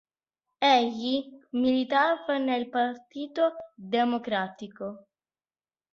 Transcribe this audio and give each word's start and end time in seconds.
Egli 0.69 1.21
militava 1.51 2.39
nel 2.39 2.69
Partito 2.69 3.53
Democratico. 3.75 5.05